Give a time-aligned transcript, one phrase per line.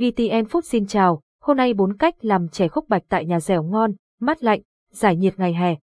[0.00, 3.62] VTN Food xin chào, hôm nay bốn cách làm chè khúc bạch tại nhà dẻo
[3.62, 5.76] ngon, mát lạnh, giải nhiệt ngày hè.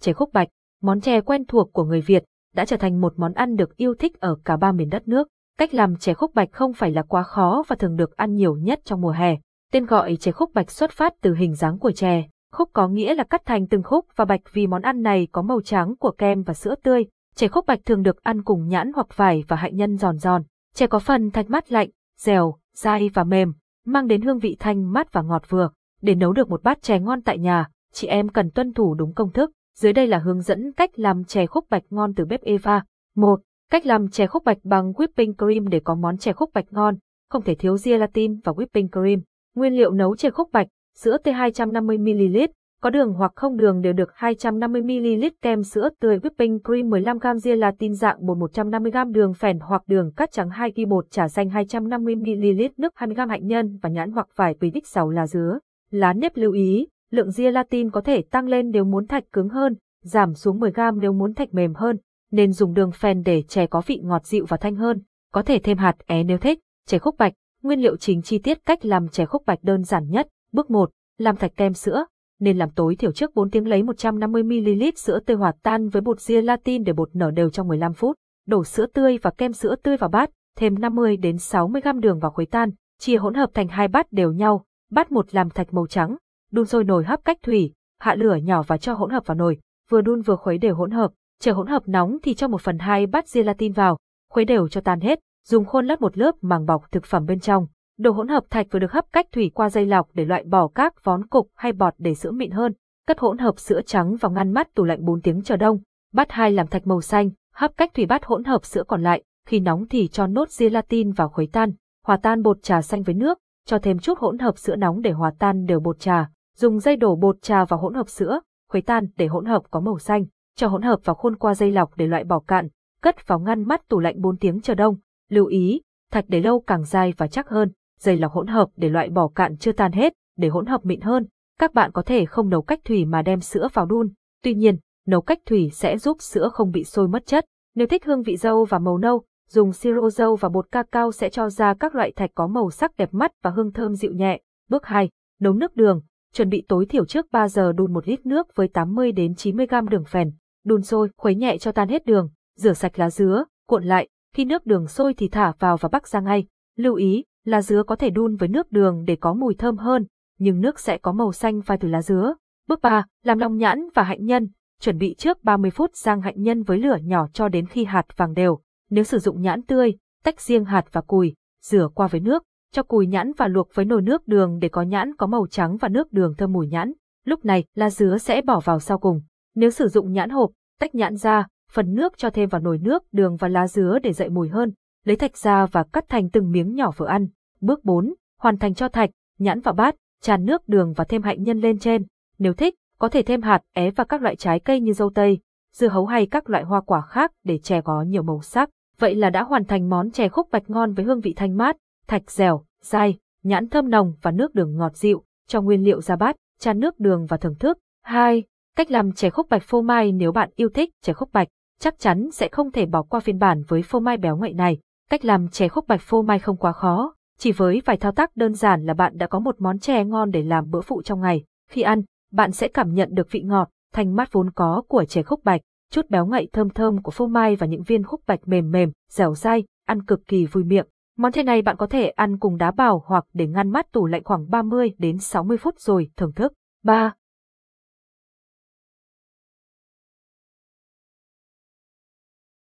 [0.00, 0.48] Chè khúc bạch,
[0.82, 3.94] món chè quen thuộc của người Việt, đã trở thành một món ăn được yêu
[3.94, 5.28] thích ở cả ba miền đất nước.
[5.58, 8.56] Cách làm chè khúc bạch không phải là quá khó và thường được ăn nhiều
[8.56, 9.36] nhất trong mùa hè.
[9.72, 12.24] Tên gọi chè khúc bạch xuất phát từ hình dáng của chè.
[12.52, 15.42] Khúc có nghĩa là cắt thành từng khúc và bạch vì món ăn này có
[15.42, 17.06] màu trắng của kem và sữa tươi.
[17.34, 20.42] Chè khúc bạch thường được ăn cùng nhãn hoặc vải và hạnh nhân giòn giòn.
[20.74, 23.52] Chè có phần thạch mát lạnh, dẻo, dai và mềm,
[23.86, 25.70] mang đến hương vị thanh mát và ngọt vừa.
[26.02, 29.14] Để nấu được một bát chè ngon tại nhà, chị em cần tuân thủ đúng
[29.14, 29.50] công thức.
[29.76, 32.84] Dưới đây là hướng dẫn cách làm chè khúc bạch ngon từ bếp Eva.
[33.16, 33.40] 1.
[33.70, 36.96] Cách làm chè khúc bạch bằng whipping cream để có món chè khúc bạch ngon,
[37.30, 39.20] không thể thiếu gelatin và whipping cream.
[39.54, 42.48] Nguyên liệu nấu chè khúc bạch, sữa T250ml,
[42.84, 47.94] có đường hoặc không đường đều được 250ml kem sữa tươi whipping cream 15g gelatin
[47.94, 52.68] dạng bột 150g đường phèn hoặc đường cắt trắng 2 g bột trà xanh 250ml
[52.76, 55.58] nước 20g hạnh nhân và nhãn hoặc vải bí đích sầu là dứa.
[55.90, 59.76] Lá nếp lưu ý, lượng gelatin có thể tăng lên nếu muốn thạch cứng hơn,
[60.02, 61.98] giảm xuống 10g nếu muốn thạch mềm hơn,
[62.32, 65.02] nên dùng đường phèn để chè có vị ngọt dịu và thanh hơn.
[65.32, 66.58] Có thể thêm hạt é nếu thích.
[66.86, 70.10] Chè khúc bạch, nguyên liệu chính chi tiết cách làm chè khúc bạch đơn giản
[70.10, 70.28] nhất.
[70.52, 72.04] Bước 1, làm thạch kem sữa.
[72.40, 76.18] Nên làm tối thiểu trước 4 tiếng lấy 150ml sữa tươi hòa tan với bột
[76.26, 78.16] gelatin để bột nở đều trong 15 phút.
[78.46, 82.30] Đổ sữa tươi và kem sữa tươi vào bát, thêm 50 đến 60g đường vào
[82.30, 84.64] khuấy tan, chia hỗn hợp thành hai bát đều nhau.
[84.90, 86.16] Bát một làm thạch màu trắng,
[86.52, 89.58] đun sôi nồi hấp cách thủy, hạ lửa nhỏ và cho hỗn hợp vào nồi,
[89.90, 92.78] vừa đun vừa khuấy đều hỗn hợp, chờ hỗn hợp nóng thì cho một phần
[92.78, 93.98] hai bát gelatin vào,
[94.30, 97.40] khuấy đều cho tan hết, dùng khuôn lát một lớp màng bọc thực phẩm bên
[97.40, 97.66] trong.
[97.98, 100.68] Đồ hỗn hợp thạch vừa được hấp cách thủy qua dây lọc để loại bỏ
[100.68, 102.72] các vón cục hay bọt để sữa mịn hơn.
[103.06, 105.78] Cất hỗn hợp sữa trắng vào ngăn mát tủ lạnh 4 tiếng chờ đông.
[106.12, 109.22] Bát hai làm thạch màu xanh, hấp cách thủy bát hỗn hợp sữa còn lại,
[109.46, 111.72] khi nóng thì cho nốt gelatin vào khuấy tan,
[112.06, 115.10] hòa tan bột trà xanh với nước, cho thêm chút hỗn hợp sữa nóng để
[115.10, 118.82] hòa tan đều bột trà, dùng dây đổ bột trà vào hỗn hợp sữa, khuấy
[118.82, 120.24] tan để hỗn hợp có màu xanh,
[120.56, 122.68] cho hỗn hợp vào khuôn qua dây lọc để loại bỏ cạn,
[123.02, 124.96] cất vào ngăn mát tủ lạnh 4 tiếng chờ đông.
[125.30, 125.82] Lưu ý,
[126.12, 127.72] thạch để lâu càng dai và chắc hơn,
[128.04, 131.00] dây lọc hỗn hợp để loại bỏ cạn chưa tan hết, để hỗn hợp mịn
[131.00, 131.26] hơn.
[131.58, 134.08] Các bạn có thể không nấu cách thủy mà đem sữa vào đun.
[134.42, 137.44] Tuy nhiên, nấu cách thủy sẽ giúp sữa không bị sôi mất chất.
[137.74, 141.30] Nếu thích hương vị dâu và màu nâu, dùng siro dâu và bột cacao sẽ
[141.30, 144.40] cho ra các loại thạch có màu sắc đẹp mắt và hương thơm dịu nhẹ.
[144.68, 145.10] Bước 2.
[145.40, 146.00] Nấu nước đường.
[146.34, 149.66] Chuẩn bị tối thiểu trước 3 giờ đun 1 lít nước với 80 đến 90
[149.66, 150.32] g đường phèn.
[150.64, 154.44] Đun sôi, khuấy nhẹ cho tan hết đường, rửa sạch lá dứa, cuộn lại, khi
[154.44, 156.44] nước đường sôi thì thả vào và bắc ra ngay.
[156.76, 160.06] Lưu ý, lá dứa có thể đun với nước đường để có mùi thơm hơn,
[160.38, 162.34] nhưng nước sẽ có màu xanh phai từ lá dứa.
[162.68, 163.06] Bước 3.
[163.22, 164.48] Làm lòng nhãn và hạnh nhân.
[164.80, 168.06] Chuẩn bị trước 30 phút rang hạnh nhân với lửa nhỏ cho đến khi hạt
[168.16, 168.58] vàng đều.
[168.90, 169.94] Nếu sử dụng nhãn tươi,
[170.24, 173.84] tách riêng hạt và cùi, rửa qua với nước, cho cùi nhãn và luộc với
[173.84, 176.92] nồi nước đường để có nhãn có màu trắng và nước đường thơm mùi nhãn.
[177.24, 179.20] Lúc này, lá dứa sẽ bỏ vào sau cùng.
[179.54, 180.50] Nếu sử dụng nhãn hộp,
[180.80, 184.12] tách nhãn ra, phần nước cho thêm vào nồi nước, đường và lá dứa để
[184.12, 184.72] dậy mùi hơn.
[185.04, 187.26] Lấy thạch ra và cắt thành từng miếng nhỏ vừa ăn.
[187.60, 188.14] Bước 4.
[188.40, 191.78] Hoàn thành cho thạch, nhãn vào bát, tràn nước đường và thêm hạnh nhân lên
[191.78, 192.04] trên.
[192.38, 195.38] Nếu thích, có thể thêm hạt, é và các loại trái cây như dâu tây,
[195.72, 198.70] dưa hấu hay các loại hoa quả khác để chè có nhiều màu sắc.
[198.98, 201.76] Vậy là đã hoàn thành món chè khúc bạch ngon với hương vị thanh mát,
[202.06, 205.24] thạch dẻo, dai, nhãn thơm nồng và nước đường ngọt dịu.
[205.48, 207.78] Cho nguyên liệu ra bát, chan nước đường và thưởng thức.
[208.02, 208.42] 2.
[208.76, 211.48] Cách làm chè khúc bạch phô mai nếu bạn yêu thích chè khúc bạch,
[211.80, 214.78] chắc chắn sẽ không thể bỏ qua phiên bản với phô mai béo ngậy này.
[215.10, 218.36] Cách làm chè khúc bạch phô mai không quá khó, chỉ với vài thao tác
[218.36, 221.20] đơn giản là bạn đã có một món chè ngon để làm bữa phụ trong
[221.20, 221.44] ngày.
[221.70, 225.22] Khi ăn, bạn sẽ cảm nhận được vị ngọt, thanh mát vốn có của chè
[225.22, 225.60] khúc bạch,
[225.90, 228.92] chút béo ngậy thơm thơm của phô mai và những viên khúc bạch mềm mềm,
[229.10, 230.86] dẻo dai, ăn cực kỳ vui miệng.
[231.16, 234.06] Món chè này bạn có thể ăn cùng đá bào hoặc để ngăn mát tủ
[234.06, 236.52] lạnh khoảng 30 đến 60 phút rồi thưởng thức.
[236.84, 237.12] 3.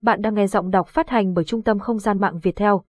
[0.03, 2.85] Bạn đang nghe giọng đọc phát hành bởi Trung tâm Không gian mạng Việt Theo.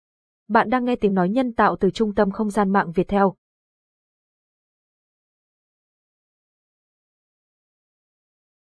[0.48, 3.34] Bạn đang nghe tiếng nói nhân tạo từ Trung tâm Không gian mạng Việt Theo.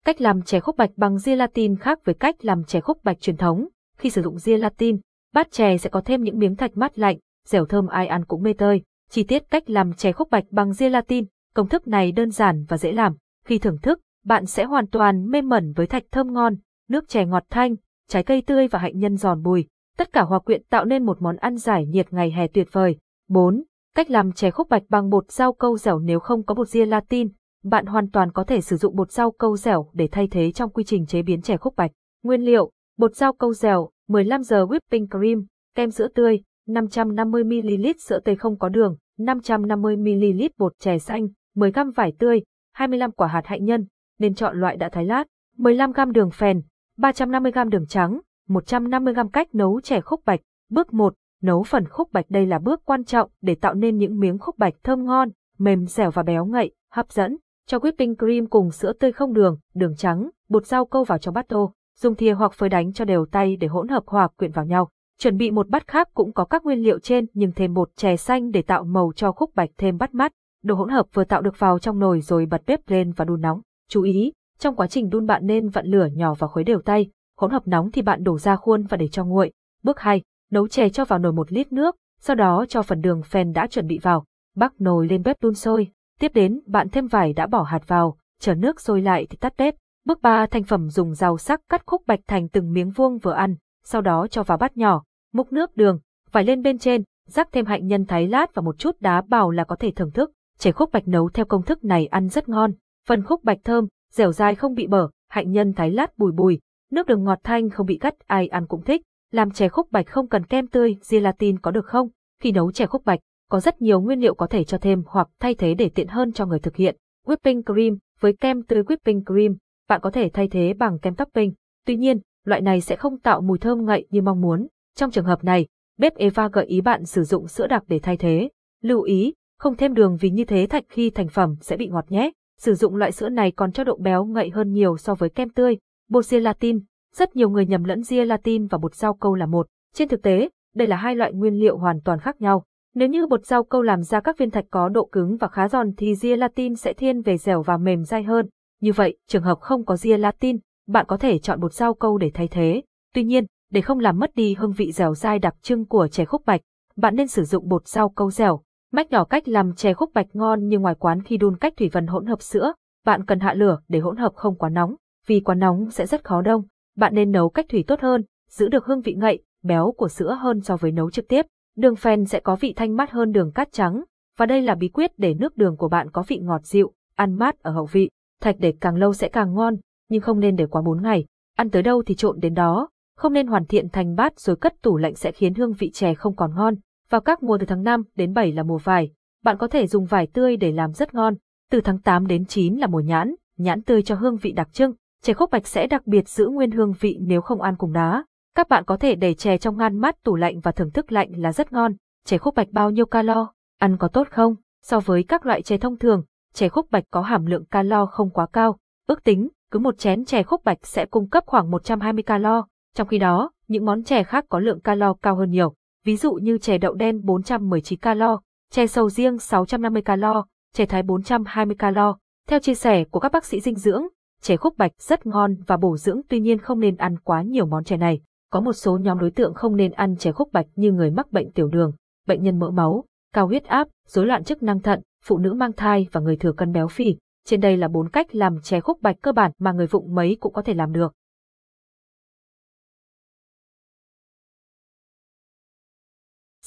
[0.04, 3.36] Cách làm chè khúc bạch bằng gelatin khác với cách làm chè khúc bạch truyền
[3.36, 3.68] thống.
[3.96, 5.00] Khi sử dụng gelatin,
[5.32, 8.42] bát chè sẽ có thêm những miếng thạch mát lạnh, dẻo thơm ai ăn cũng
[8.42, 8.82] mê tơi.
[9.10, 12.76] Chi tiết cách làm chè khúc bạch bằng gelatin, công thức này đơn giản và
[12.76, 13.16] dễ làm.
[13.44, 16.56] Khi thưởng thức, bạn sẽ hoàn toàn mê mẩn với thạch thơm ngon,
[16.88, 17.74] nước chè ngọt thanh,
[18.10, 19.66] trái cây tươi và hạnh nhân giòn bùi.
[19.98, 22.96] Tất cả hòa quyện tạo nên một món ăn giải nhiệt ngày hè tuyệt vời.
[23.28, 23.62] 4.
[23.96, 27.28] Cách làm chè khúc bạch bằng bột rau câu dẻo nếu không có bột gelatin,
[27.64, 30.70] bạn hoàn toàn có thể sử dụng bột rau câu dẻo để thay thế trong
[30.70, 31.90] quy trình chế biến chè khúc bạch.
[32.22, 38.20] Nguyên liệu: bột rau câu dẻo, 15 giờ whipping cream, kem sữa tươi, 550ml sữa
[38.24, 42.42] tươi không có đường, 550ml bột chè xanh, 10g vải tươi,
[42.72, 43.86] 25 quả hạt hạnh nhân,
[44.18, 45.24] nên chọn loại đã thái lát,
[45.58, 46.62] 15g đường phèn,
[47.00, 50.40] 350g đường trắng, 150g cách nấu chè khúc bạch.
[50.70, 51.14] Bước 1.
[51.42, 54.58] Nấu phần khúc bạch đây là bước quan trọng để tạo nên những miếng khúc
[54.58, 57.36] bạch thơm ngon, mềm dẻo và béo ngậy, hấp dẫn.
[57.66, 61.34] Cho whipping cream cùng sữa tươi không đường, đường trắng, bột rau câu vào trong
[61.34, 64.52] bát tô, dùng thìa hoặc phơi đánh cho đều tay để hỗn hợp hòa quyện
[64.52, 64.88] vào nhau.
[65.18, 68.16] Chuẩn bị một bát khác cũng có các nguyên liệu trên nhưng thêm bột chè
[68.16, 70.32] xanh để tạo màu cho khúc bạch thêm bắt mắt.
[70.62, 73.40] Đồ hỗn hợp vừa tạo được vào trong nồi rồi bật bếp lên và đun
[73.40, 73.60] nóng.
[73.88, 77.10] Chú ý, trong quá trình đun bạn nên vặn lửa nhỏ và khuấy đều tay.
[77.36, 79.52] Hỗn hợp nóng thì bạn đổ ra khuôn và để cho nguội.
[79.82, 83.22] Bước 2, nấu chè cho vào nồi một lít nước, sau đó cho phần đường
[83.22, 84.24] phèn đã chuẩn bị vào.
[84.56, 85.88] Bắc nồi lên bếp đun sôi.
[86.20, 89.54] Tiếp đến, bạn thêm vải đã bỏ hạt vào, chờ nước sôi lại thì tắt
[89.58, 89.74] bếp.
[90.04, 93.32] Bước 3, thành phẩm dùng dao sắc cắt khúc bạch thành từng miếng vuông vừa
[93.32, 93.54] ăn,
[93.84, 95.02] sau đó cho vào bát nhỏ,
[95.32, 96.00] múc nước đường,
[96.32, 99.50] vải lên bên trên, rắc thêm hạnh nhân thái lát và một chút đá bào
[99.50, 100.32] là có thể thưởng thức.
[100.58, 102.72] Chè khúc bạch nấu theo công thức này ăn rất ngon,
[103.06, 106.60] phần khúc bạch thơm, dẻo dai không bị bở, hạnh nhân thái lát bùi bùi,
[106.90, 109.02] nước đường ngọt thanh không bị gắt, ai ăn cũng thích.
[109.30, 112.08] Làm chè khúc bạch không cần kem tươi, gelatin có được không?
[112.42, 113.20] Khi nấu chè khúc bạch,
[113.50, 116.32] có rất nhiều nguyên liệu có thể cho thêm hoặc thay thế để tiện hơn
[116.32, 116.96] cho người thực hiện.
[117.26, 119.56] Whipping cream, với kem tươi whipping cream,
[119.88, 121.52] bạn có thể thay thế bằng kem topping.
[121.86, 124.66] Tuy nhiên, loại này sẽ không tạo mùi thơm ngậy như mong muốn.
[124.96, 125.66] Trong trường hợp này,
[125.98, 128.48] bếp Eva gợi ý bạn sử dụng sữa đặc để thay thế.
[128.82, 132.04] Lưu ý, không thêm đường vì như thế thạch khi thành phẩm sẽ bị ngọt
[132.08, 132.30] nhé.
[132.60, 135.50] Sử dụng loại sữa này còn cho độ béo ngậy hơn nhiều so với kem
[135.50, 135.78] tươi.
[136.08, 136.80] Bột gelatin,
[137.14, 139.66] rất nhiều người nhầm lẫn gelatin và bột rau câu là một.
[139.94, 142.64] Trên thực tế, đây là hai loại nguyên liệu hoàn toàn khác nhau.
[142.94, 145.68] Nếu như bột rau câu làm ra các viên thạch có độ cứng và khá
[145.68, 148.48] giòn thì gelatin sẽ thiên về dẻo và mềm dai hơn.
[148.80, 150.58] Như vậy, trường hợp không có gelatin,
[150.88, 152.82] bạn có thể chọn bột rau câu để thay thế.
[153.14, 156.24] Tuy nhiên, để không làm mất đi hương vị dẻo dai đặc trưng của chè
[156.24, 156.60] khúc bạch,
[156.96, 158.62] bạn nên sử dụng bột rau câu dẻo.
[158.92, 161.88] Mách nhỏ cách làm chè khúc bạch ngon như ngoài quán khi đun cách thủy
[161.92, 162.72] vần hỗn hợp sữa,
[163.04, 164.94] bạn cần hạ lửa để hỗn hợp không quá nóng,
[165.26, 166.62] vì quá nóng sẽ rất khó đông.
[166.96, 170.38] Bạn nên nấu cách thủy tốt hơn, giữ được hương vị ngậy, béo của sữa
[170.40, 171.46] hơn so với nấu trực tiếp.
[171.76, 174.04] Đường phèn sẽ có vị thanh mát hơn đường cát trắng,
[174.38, 177.34] và đây là bí quyết để nước đường của bạn có vị ngọt dịu, ăn
[177.34, 178.10] mát ở hậu vị.
[178.40, 179.76] Thạch để càng lâu sẽ càng ngon,
[180.08, 181.24] nhưng không nên để quá 4 ngày.
[181.56, 184.74] Ăn tới đâu thì trộn đến đó, không nên hoàn thiện thành bát rồi cất
[184.82, 186.74] tủ lạnh sẽ khiến hương vị chè không còn ngon.
[187.10, 189.10] Vào các mùa từ tháng 5 đến 7 là mùa vải,
[189.44, 191.34] bạn có thể dùng vải tươi để làm rất ngon.
[191.70, 194.92] Từ tháng 8 đến 9 là mùa nhãn, nhãn tươi cho hương vị đặc trưng.
[195.22, 198.24] Chè khúc bạch sẽ đặc biệt giữ nguyên hương vị nếu không ăn cùng đá.
[198.54, 201.28] Các bạn có thể để chè trong ngăn mát tủ lạnh và thưởng thức lạnh
[201.36, 201.92] là rất ngon.
[202.26, 203.52] Chè khúc bạch bao nhiêu calo?
[203.78, 204.54] Ăn có tốt không?
[204.82, 206.24] So với các loại chè thông thường,
[206.54, 208.78] chè khúc bạch có hàm lượng calo không quá cao.
[209.06, 212.66] Ước tính, cứ một chén chè khúc bạch sẽ cung cấp khoảng 120 calo.
[212.94, 215.74] Trong khi đó, những món chè khác có lượng calo cao hơn nhiều.
[216.04, 220.44] Ví dụ như chè đậu đen 419 calo, chè sầu riêng 650 calo,
[220.74, 222.16] chè thái 420 calo.
[222.48, 224.02] Theo chia sẻ của các bác sĩ dinh dưỡng,
[224.42, 227.66] chè khúc bạch rất ngon và bổ dưỡng tuy nhiên không nên ăn quá nhiều
[227.66, 228.20] món chè này.
[228.50, 231.32] Có một số nhóm đối tượng không nên ăn chè khúc bạch như người mắc
[231.32, 231.92] bệnh tiểu đường,
[232.26, 233.04] bệnh nhân mỡ máu,
[233.34, 236.52] cao huyết áp, rối loạn chức năng thận, phụ nữ mang thai và người thừa
[236.52, 237.16] cân béo phì.
[237.46, 240.36] Trên đây là bốn cách làm chè khúc bạch cơ bản mà người vụng mấy
[240.40, 241.12] cũng có thể làm được.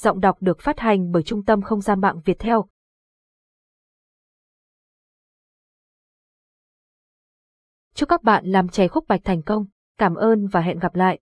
[0.04, 2.64] Giọng đọc được phát hành bởi Trung tâm Không gian mạng Việt Theo.
[7.94, 9.66] Chúc các bạn làm chè khúc bạch thành công.
[9.98, 11.18] Cảm ơn và hẹn gặp lại.